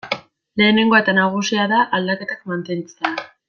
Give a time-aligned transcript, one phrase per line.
[0.61, 3.17] Lehenengoa eta nagusia da aldaketak mantentzea.